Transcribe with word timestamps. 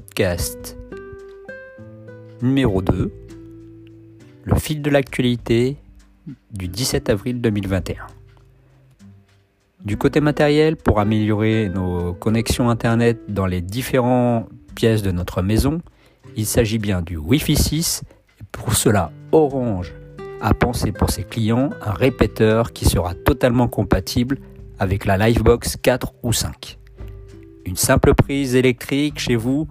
podcast 0.00 0.78
numéro 2.40 2.80
2, 2.80 3.12
le 4.44 4.54
fil 4.54 4.80
de 4.80 4.88
l'actualité 4.88 5.76
du 6.50 6.68
17 6.68 7.10
avril 7.10 7.40
2021. 7.42 8.06
Du 9.84 9.98
côté 9.98 10.20
matériel, 10.20 10.76
pour 10.76 11.00
améliorer 11.00 11.68
nos 11.68 12.14
connexions 12.14 12.70
Internet 12.70 13.20
dans 13.28 13.44
les 13.44 13.60
différentes 13.60 14.48
pièces 14.74 15.02
de 15.02 15.10
notre 15.10 15.42
maison, 15.42 15.82
il 16.34 16.46
s'agit 16.46 16.78
bien 16.78 17.02
du 17.02 17.18
Wi-Fi 17.18 17.56
6. 17.56 18.02
Et 18.40 18.44
pour 18.50 18.74
cela, 18.74 19.12
Orange 19.32 19.92
a 20.40 20.54
pensé 20.54 20.92
pour 20.92 21.10
ses 21.10 21.24
clients 21.24 21.70
un 21.82 21.92
répéteur 21.92 22.72
qui 22.72 22.86
sera 22.86 23.14
totalement 23.14 23.68
compatible 23.68 24.38
avec 24.78 25.04
la 25.04 25.18
Livebox 25.18 25.76
4 25.76 26.14
ou 26.22 26.32
5. 26.32 26.78
Une 27.66 27.76
simple 27.76 28.14
prise 28.14 28.54
électrique 28.54 29.18
chez 29.18 29.36
vous 29.36 29.68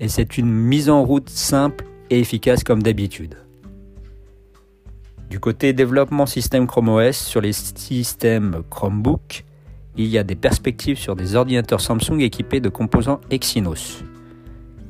et 0.00 0.08
c'est 0.08 0.38
une 0.38 0.50
mise 0.50 0.90
en 0.90 1.02
route 1.02 1.28
simple 1.30 1.84
et 2.10 2.20
efficace 2.20 2.64
comme 2.64 2.82
d'habitude. 2.82 3.36
Du 5.30 5.40
côté 5.40 5.72
développement 5.72 6.26
système 6.26 6.66
Chrome 6.66 6.88
OS 6.88 7.16
sur 7.16 7.40
les 7.40 7.52
systèmes 7.52 8.62
Chromebook, 8.70 9.44
il 9.96 10.06
y 10.06 10.18
a 10.18 10.22
des 10.22 10.36
perspectives 10.36 10.98
sur 10.98 11.16
des 11.16 11.34
ordinateurs 11.34 11.80
Samsung 11.80 12.20
équipés 12.20 12.60
de 12.60 12.68
composants 12.68 13.20
Exynos. 13.30 14.04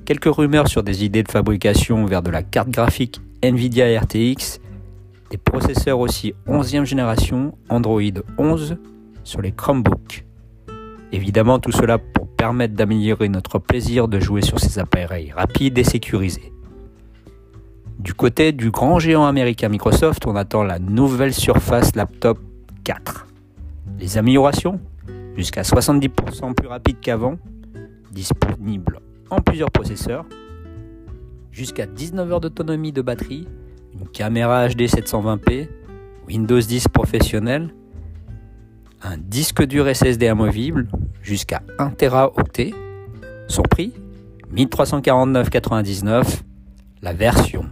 Quelques 0.04 0.32
rumeurs 0.32 0.68
sur 0.68 0.82
des 0.82 1.04
idées 1.04 1.22
de 1.22 1.30
fabrication 1.30 2.04
vers 2.04 2.22
de 2.22 2.30
la 2.30 2.42
carte 2.42 2.68
graphique 2.68 3.20
Nvidia 3.42 4.00
RTX, 4.00 4.60
des 5.30 5.38
processeurs 5.38 5.98
aussi 6.00 6.34
11e 6.46 6.84
génération 6.84 7.56
Android 7.68 8.00
11 8.38 8.76
sur 9.24 9.40
les 9.40 9.52
Chromebooks. 9.52 10.24
Évidemment 11.12 11.58
tout 11.58 11.72
cela 11.72 11.98
pour 11.98 12.25
permettre 12.36 12.74
d'améliorer 12.74 13.28
notre 13.28 13.58
plaisir 13.58 14.08
de 14.08 14.20
jouer 14.20 14.42
sur 14.42 14.60
ces 14.60 14.78
appareils 14.78 15.32
rapides 15.32 15.78
et 15.78 15.84
sécurisés. 15.84 16.52
Du 17.98 18.14
côté 18.14 18.52
du 18.52 18.70
grand 18.70 18.98
géant 18.98 19.26
américain 19.26 19.68
Microsoft, 19.68 20.26
on 20.26 20.36
attend 20.36 20.62
la 20.62 20.78
nouvelle 20.78 21.34
Surface 21.34 21.96
Laptop 21.96 22.38
4. 22.84 23.26
Les 23.98 24.18
améliorations 24.18 24.78
Jusqu'à 25.36 25.62
70% 25.62 26.54
plus 26.54 26.66
rapide 26.66 26.96
qu'avant, 27.00 27.36
disponible 28.10 29.00
en 29.28 29.40
plusieurs 29.42 29.70
processeurs, 29.70 30.24
jusqu'à 31.52 31.84
19 31.84 32.32
heures 32.32 32.40
d'autonomie 32.40 32.92
de 32.92 33.02
batterie, 33.02 33.46
une 33.92 34.08
caméra 34.08 34.66
HD 34.68 34.82
720p, 34.82 35.68
Windows 36.26 36.60
10 36.60 36.88
professionnel, 36.88 37.74
un 39.02 39.16
disque 39.18 39.62
dur 39.62 39.86
SSD 39.88 40.28
amovible 40.28 40.88
jusqu'à 41.22 41.62
1 41.78 41.90
Teraoctet. 41.90 42.72
Son 43.48 43.62
prix 43.62 43.92
1349,99. 44.54 46.42
La 47.02 47.12
version 47.12 47.66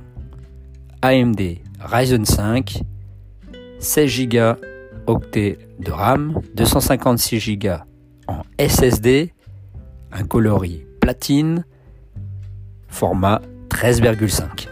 AMD 1.02 1.40
Ryzen 1.80 2.24
5, 2.24 2.82
16 3.78 4.28
Go 4.28 4.54
de 5.06 5.90
RAM, 5.90 6.40
256 6.54 7.58
Go 7.58 7.68
en 8.26 8.42
SSD, 8.58 9.32
un 10.12 10.24
coloris 10.24 10.86
platine, 11.00 11.64
format 12.88 13.42
13,5. 13.68 14.68